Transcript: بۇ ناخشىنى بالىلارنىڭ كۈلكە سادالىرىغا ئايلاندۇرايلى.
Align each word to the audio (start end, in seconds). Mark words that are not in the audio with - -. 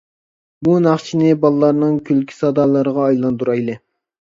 بۇ 0.67 0.77
ناخشىنى 0.85 1.33
بالىلارنىڭ 1.43 2.01
كۈلكە 2.09 2.39
سادالىرىغا 2.41 3.07
ئايلاندۇرايلى. 3.11 3.81